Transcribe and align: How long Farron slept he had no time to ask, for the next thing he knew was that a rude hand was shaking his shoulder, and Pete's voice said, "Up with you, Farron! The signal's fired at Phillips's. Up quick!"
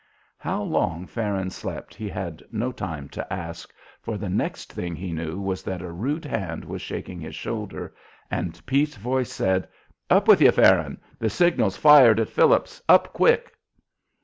How 0.39 0.63
long 0.63 1.05
Farron 1.05 1.51
slept 1.51 1.93
he 1.93 2.09
had 2.09 2.41
no 2.51 2.71
time 2.71 3.07
to 3.09 3.31
ask, 3.31 3.71
for 4.01 4.17
the 4.17 4.29
next 4.29 4.73
thing 4.73 4.95
he 4.95 5.13
knew 5.13 5.39
was 5.39 5.61
that 5.61 5.83
a 5.83 5.91
rude 5.91 6.25
hand 6.25 6.65
was 6.65 6.81
shaking 6.81 7.19
his 7.21 7.35
shoulder, 7.35 7.93
and 8.31 8.65
Pete's 8.65 8.95
voice 8.97 9.31
said, 9.31 9.67
"Up 10.09 10.27
with 10.27 10.41
you, 10.41 10.49
Farron! 10.49 10.99
The 11.19 11.29
signal's 11.29 11.77
fired 11.77 12.19
at 12.19 12.29
Phillips's. 12.29 12.81
Up 12.89 13.13
quick!" 13.13 13.51